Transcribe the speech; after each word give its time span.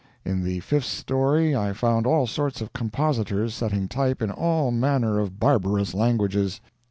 In 0.25 0.43
the 0.43 0.61
fifth 0.61 0.87
story 0.87 1.55
I 1.55 1.73
found 1.73 2.07
all 2.07 2.25
sorts 2.25 2.59
of 2.59 2.73
compositors 2.73 3.53
setting 3.53 3.87
type 3.87 4.19
in 4.23 4.31
all 4.31 4.71
manner 4.71 5.19
of 5.19 5.39
barbarous 5.39 5.93
languages. 5.93 6.59